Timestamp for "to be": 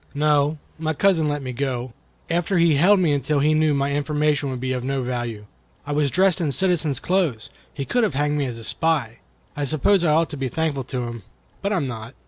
10.31-10.47